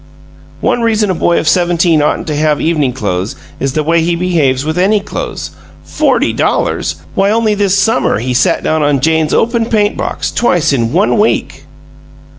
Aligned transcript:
One 0.61 0.81
reason 0.81 1.11
a 1.11 1.13
boy 1.13 1.37
of 1.37 1.47
seventeen 1.47 2.01
oughtn't 2.01 2.25
to 2.25 2.35
have 2.35 2.59
evening 2.59 2.91
clothes 2.91 3.35
is 3.59 3.73
the 3.73 3.83
way 3.83 4.01
he 4.01 4.15
behaves 4.15 4.65
with 4.65 4.79
ANY 4.79 4.99
clothes. 5.01 5.51
Forty 5.83 6.33
dollars! 6.33 6.95
Why, 7.13 7.29
only 7.29 7.53
this 7.53 7.77
summer 7.77 8.17
he 8.17 8.33
sat 8.33 8.63
down 8.63 8.81
on 8.81 8.99
Jane's 8.99 9.31
open 9.31 9.67
paint 9.67 9.95
box, 9.97 10.31
twice 10.31 10.73
in 10.73 10.91
one 10.91 11.19
week!" 11.19 11.65